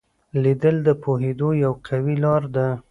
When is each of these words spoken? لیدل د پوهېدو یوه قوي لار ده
لیدل 0.43 0.75
د 0.87 0.89
پوهېدو 1.03 1.49
یوه 1.63 1.77
قوي 1.87 2.15
لار 2.23 2.43
ده 2.55 2.67